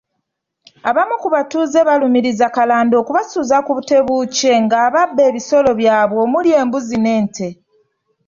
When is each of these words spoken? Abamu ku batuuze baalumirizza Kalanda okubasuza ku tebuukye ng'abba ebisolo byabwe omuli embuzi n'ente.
Abamu 0.89 1.15
ku 1.21 1.27
batuuze 1.35 1.79
baalumirizza 1.87 2.47
Kalanda 2.55 2.95
okubasuza 3.01 3.57
ku 3.65 3.73
tebuukye 3.89 4.53
ng'abba 4.63 5.01
ebisolo 5.29 5.69
byabwe 5.79 6.19
omuli 6.25 6.49
embuzi 6.61 6.97
n'ente. 7.03 7.47